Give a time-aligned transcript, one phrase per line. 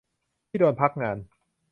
[0.49, 1.17] ที่โดนพักงาน